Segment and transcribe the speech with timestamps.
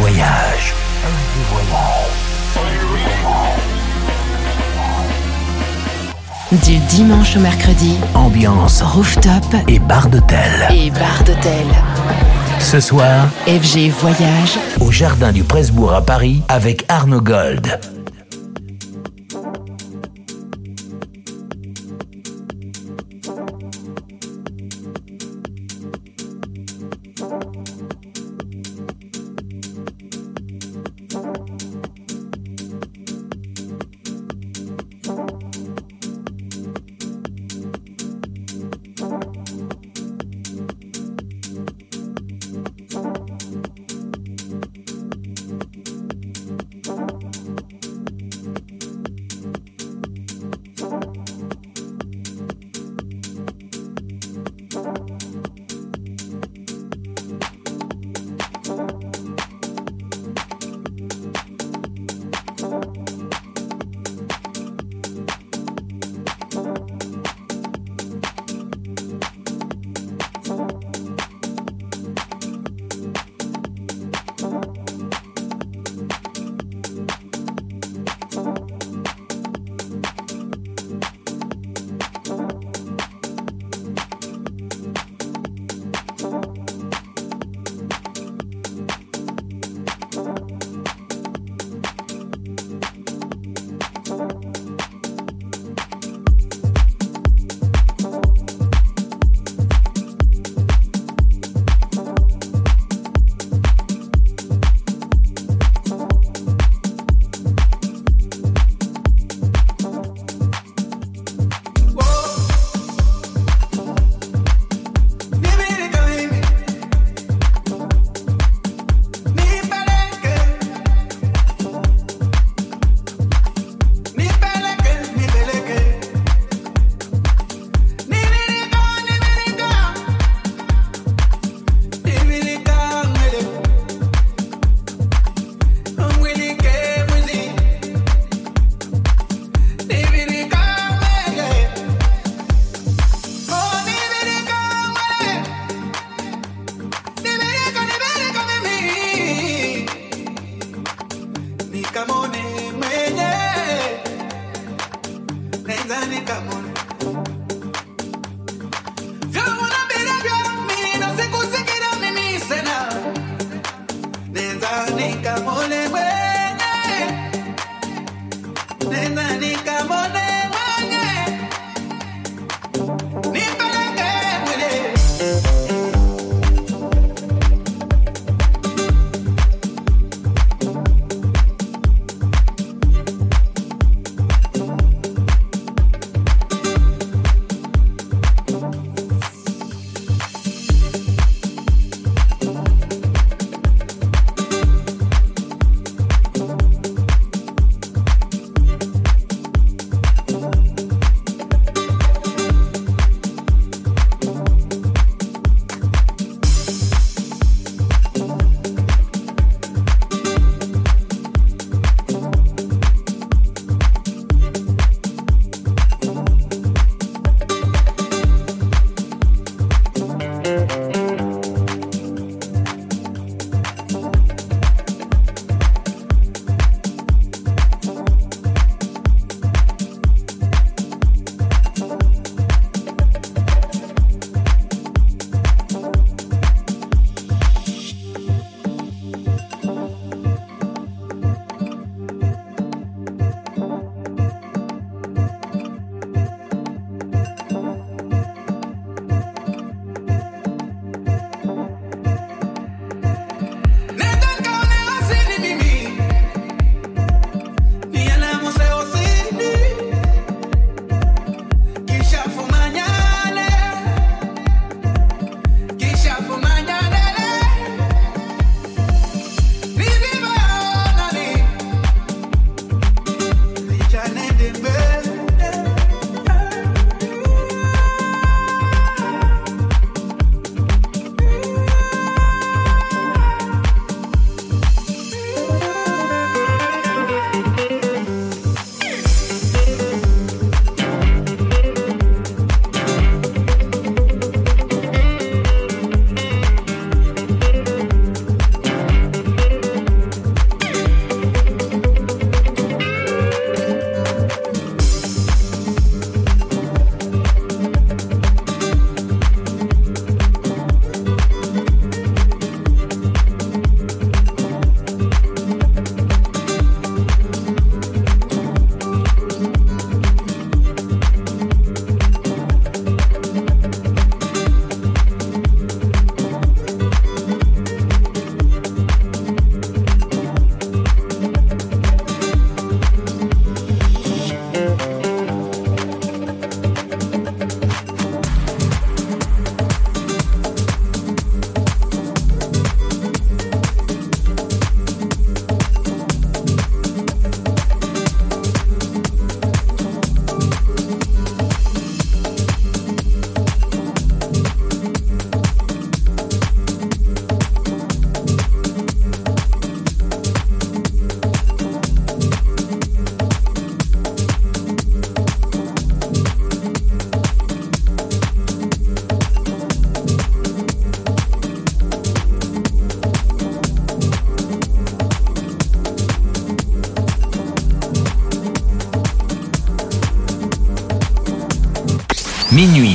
[0.00, 0.72] voyage.
[6.52, 10.68] Du dimanche au mercredi, Ambiance rooftop et bar d'hôtel.
[10.70, 11.66] et bar d'hôtel.
[12.58, 17.78] Ce soir, FG Voyage, au Jardin du Presbourg à Paris avec Arnaud Gold.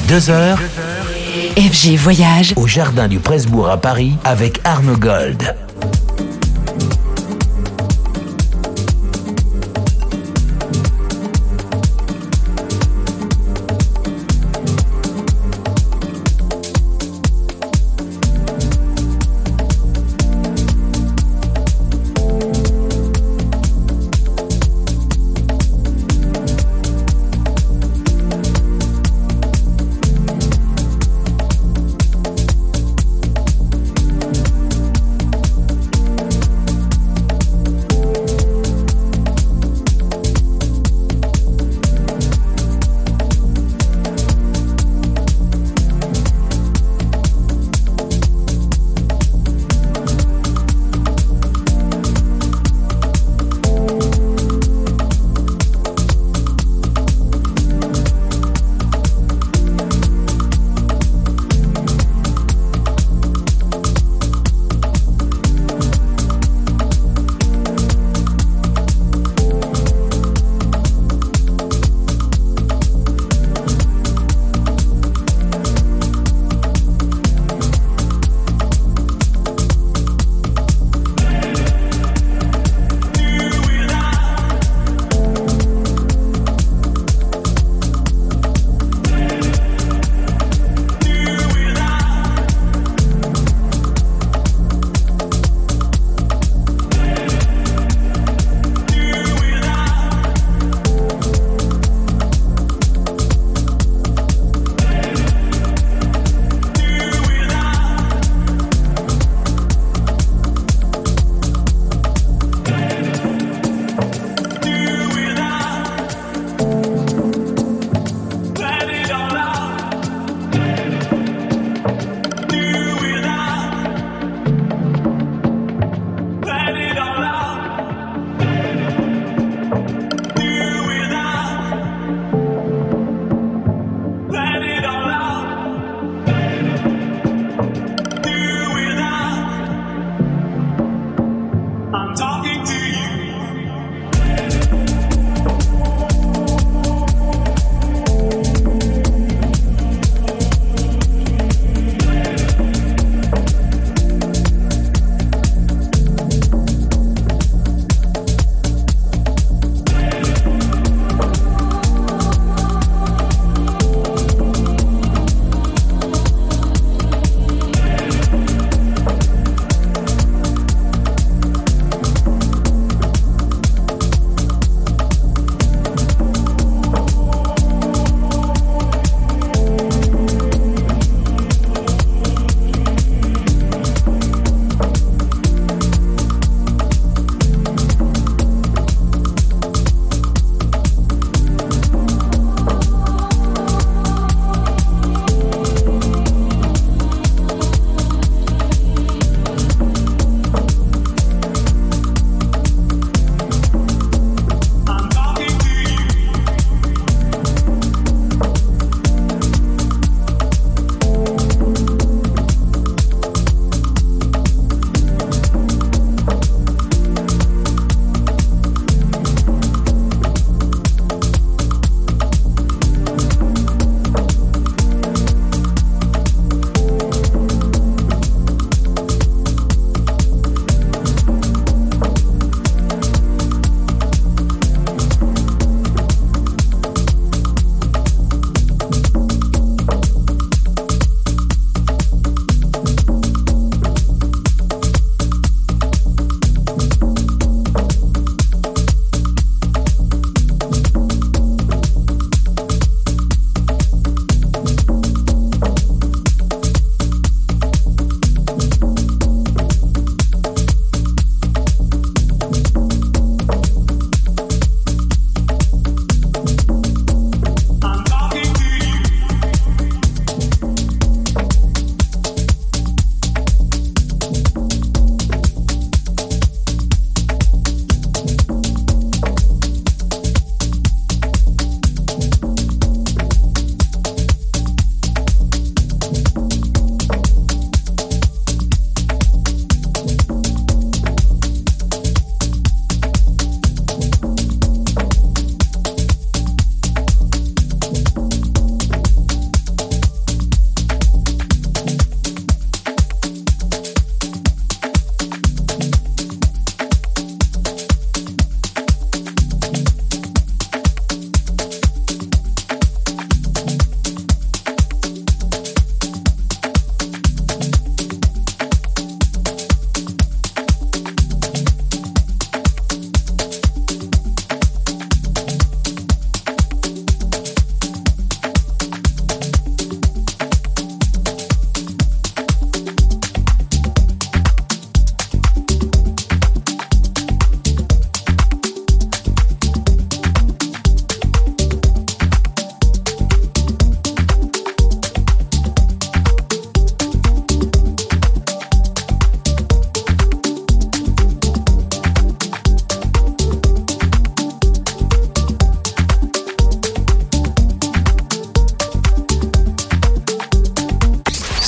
[0.06, 0.58] Minuit 2h
[1.58, 5.56] FG Voyage au Jardin du Presbourg à Paris avec Arnaud Gold.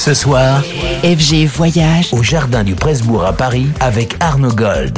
[0.08, 0.64] Ce soir,
[1.04, 4.98] FG Voyage au Jardin du Presbourg à Paris avec Arnaud Gold.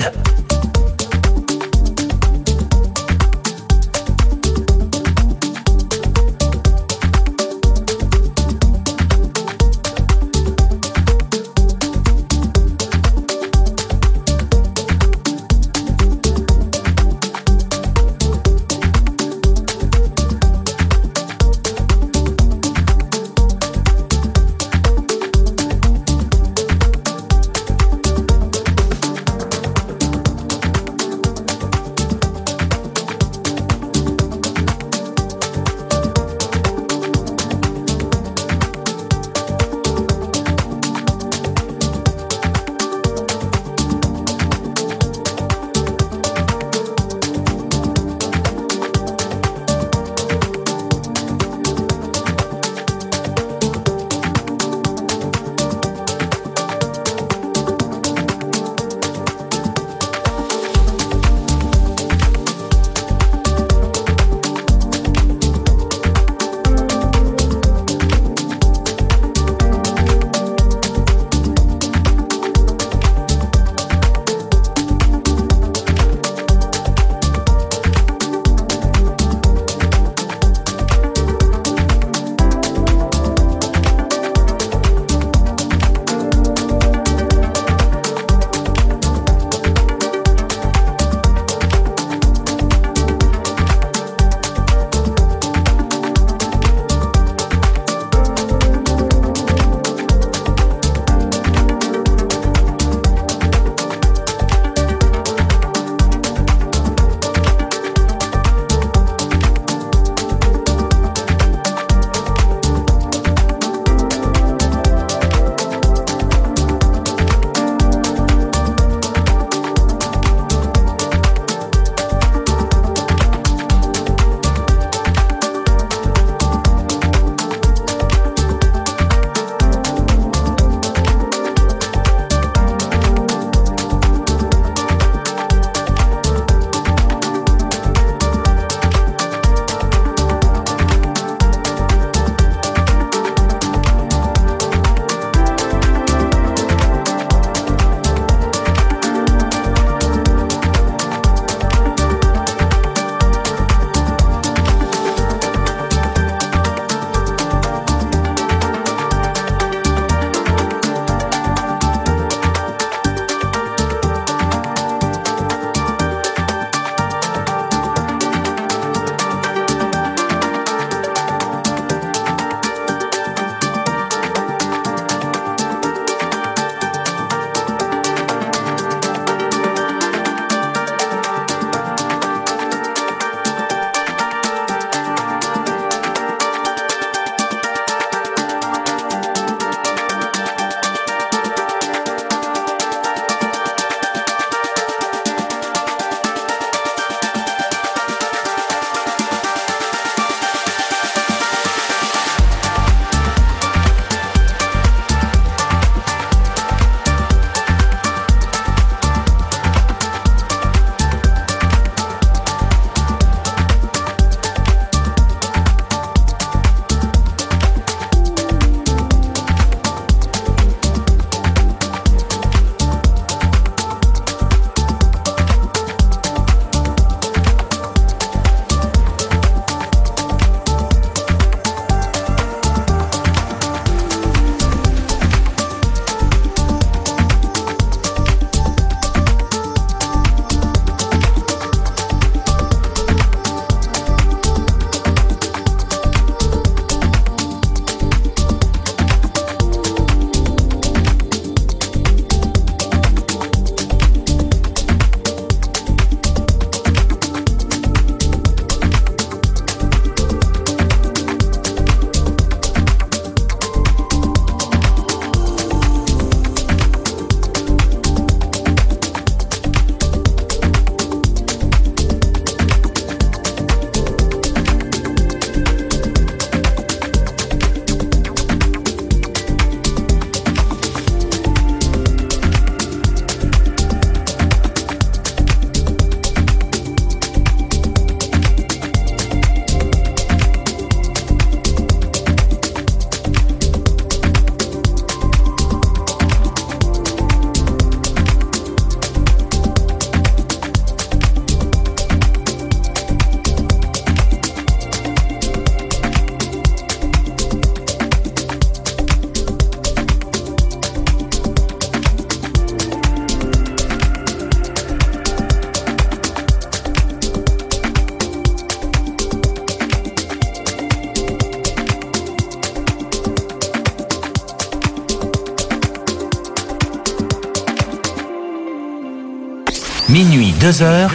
[330.69, 331.09] Minuit 2h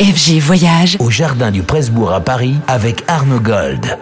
[0.00, 3.98] FG Voyage au Jardin du Presbourg à Paris avec Arnaud Gold.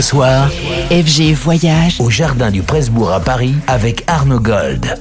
[0.00, 0.48] Ce soir,
[0.90, 4.96] FG Voyage au Jardin du Presbourg à Paris avec Arnaud Gold.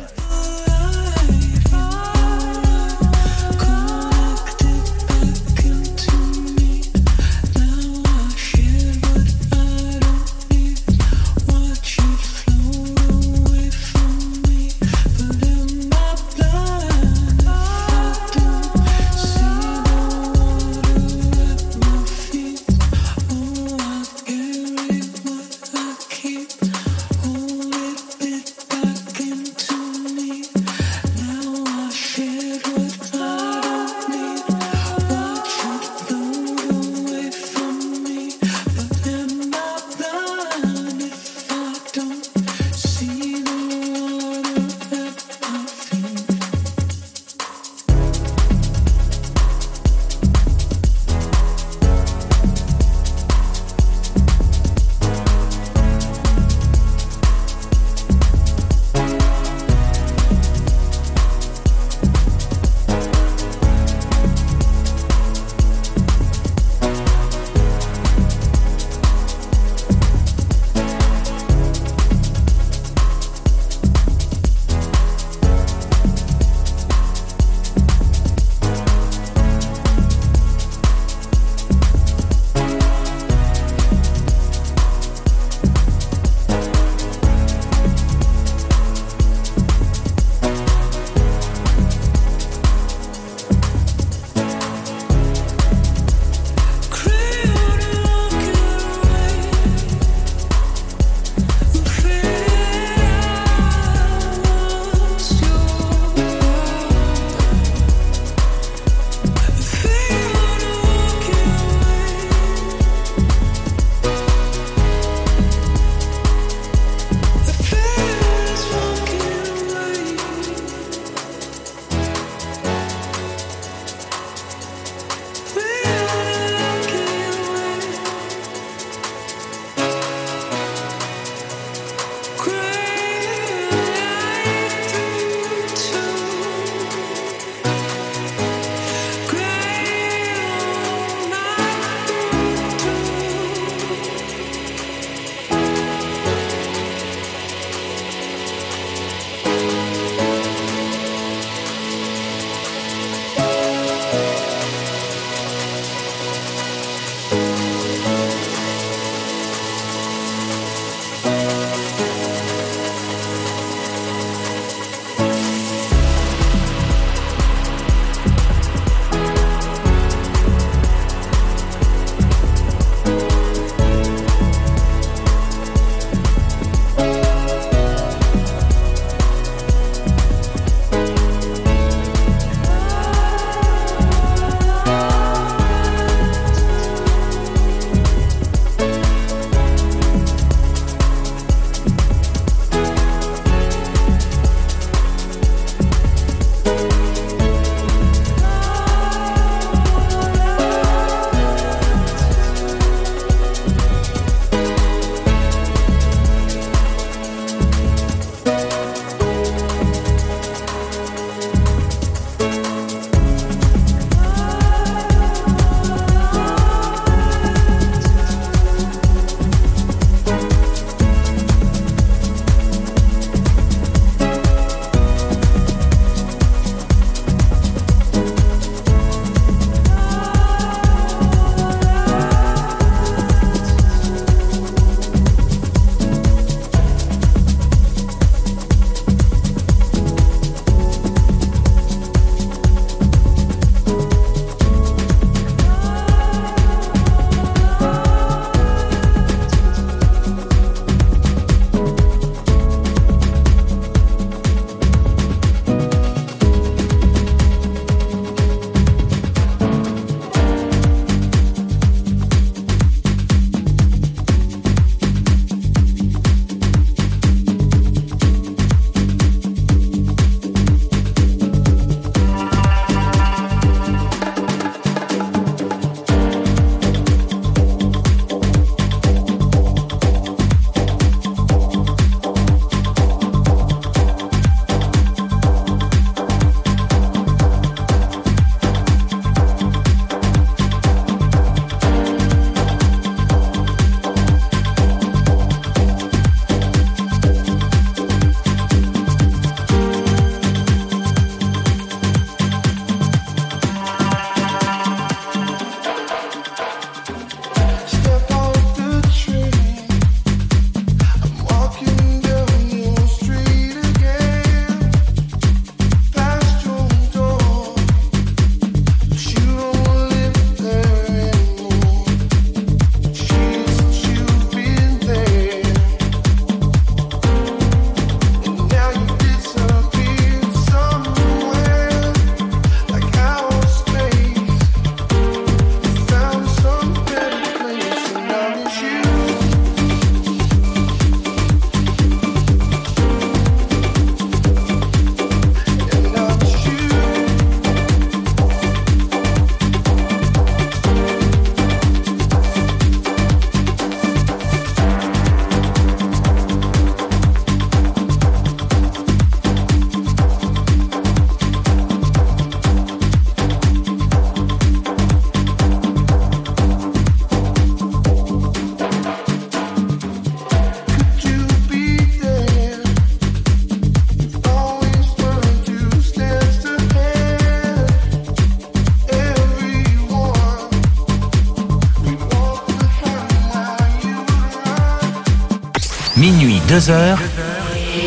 [386.69, 387.17] Minuit 2h.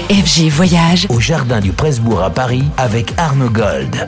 [0.09, 4.07] FG Voyage au Jardin du Presbourg à Paris avec Arnaud Gold.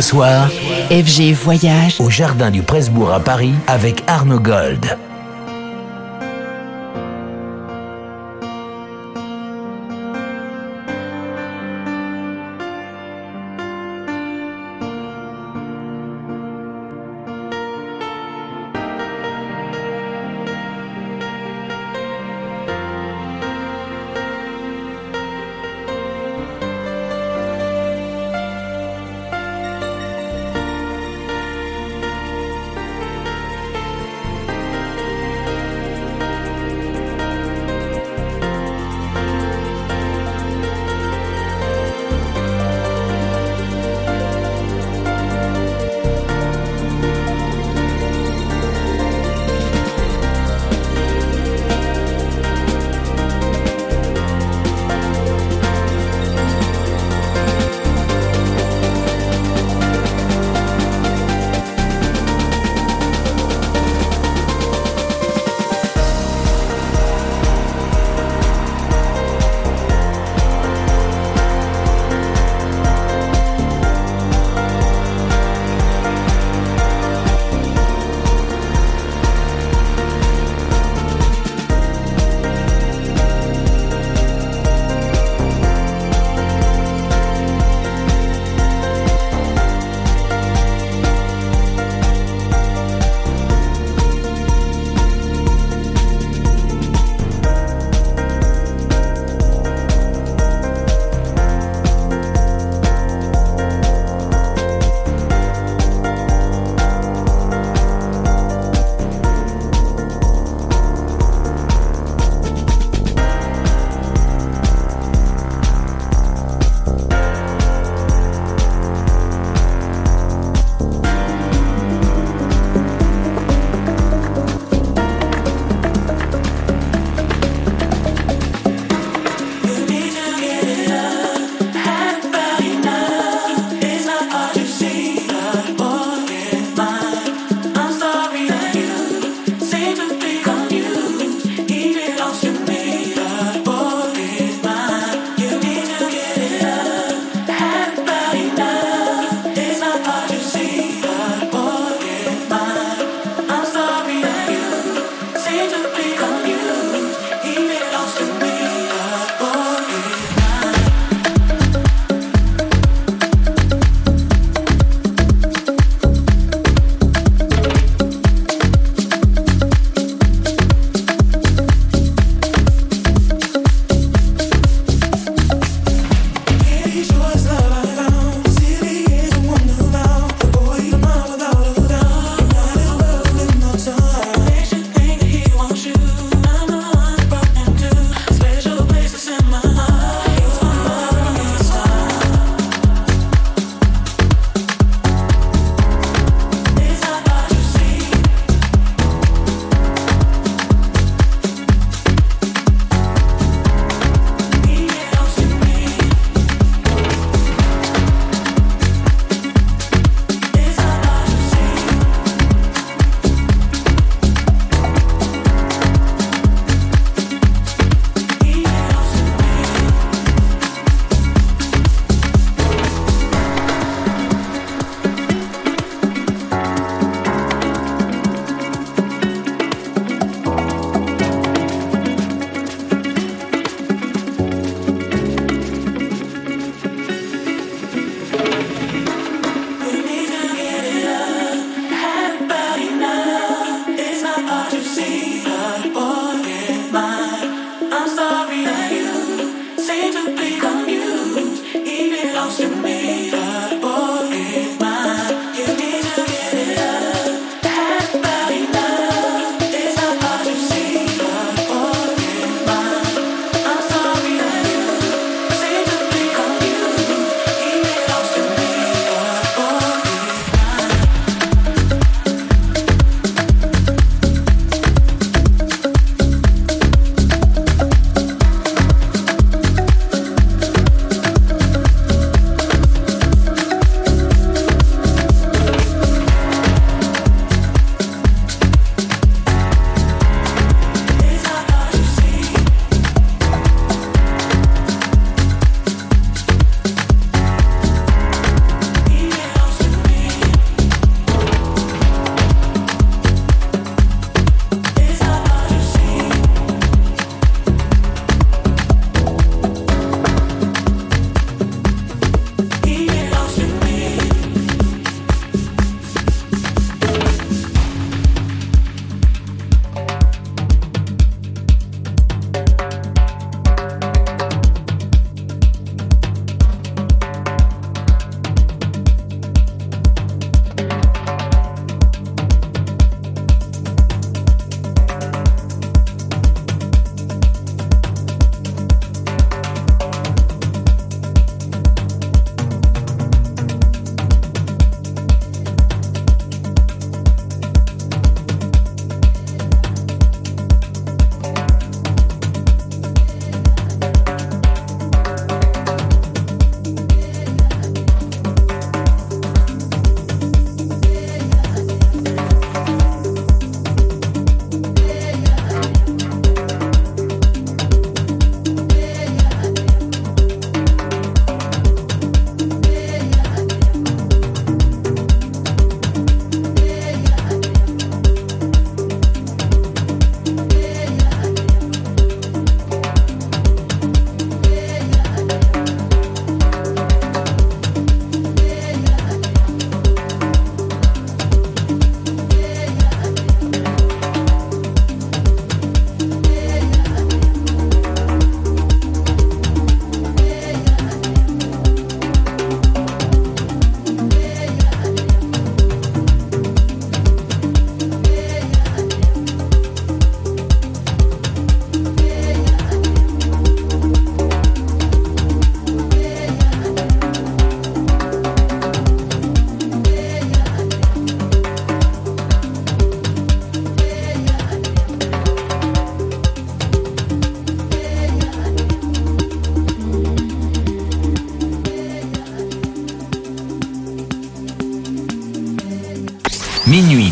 [0.00, 0.48] Ce soir,
[0.88, 4.96] FG Voyage au Jardin du Presbourg à Paris avec Arnaud Gold.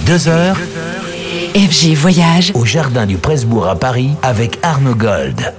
[0.09, 0.55] Minuit 2h.
[1.55, 2.53] FG Voyage.
[2.55, 5.53] Au Jardin du Presbourg à Paris avec Arnaud Gold.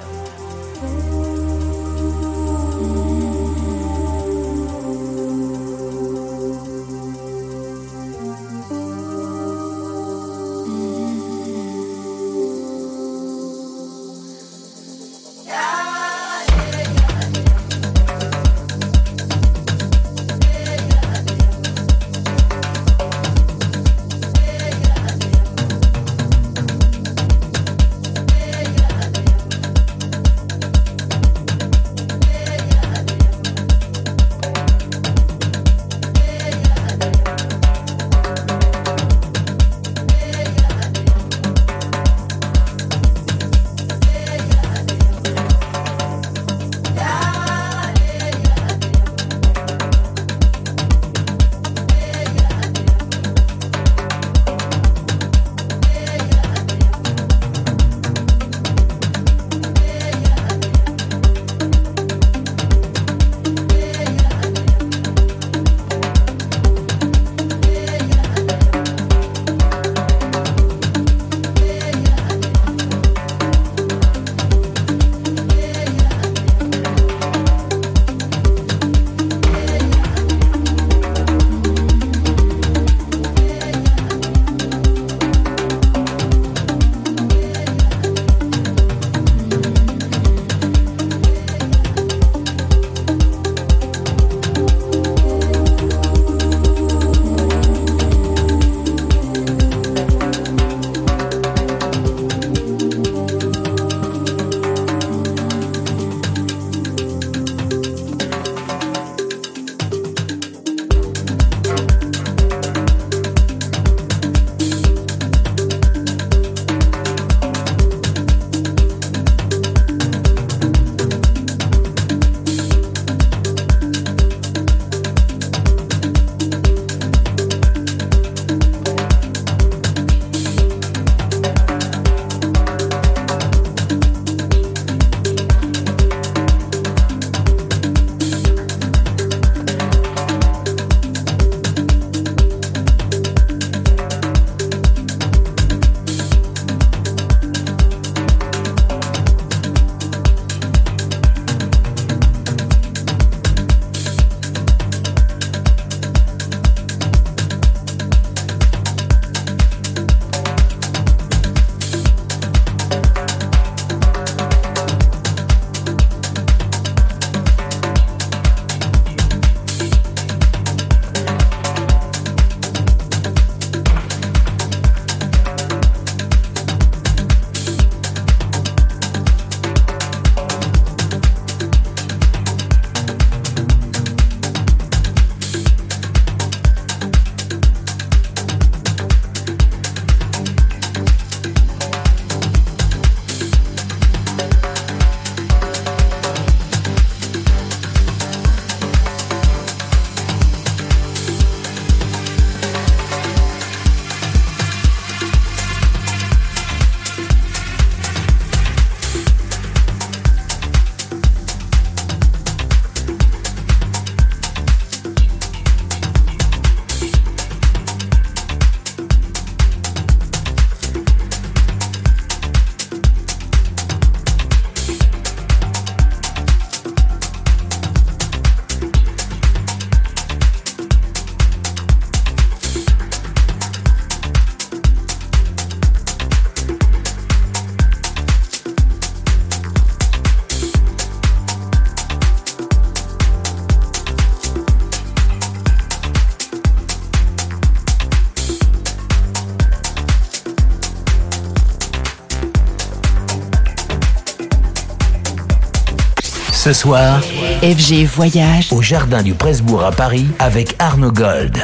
[256.60, 257.22] Ce soir,
[257.62, 261.58] FG Voyage au Jardin du Presbourg à Paris avec Arnaud Gold.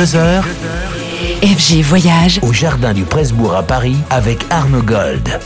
[0.00, 0.42] Minuit 2h
[1.42, 5.38] FG Voyage au Jardin du Presbourg à Paris avec Arnaud Gold.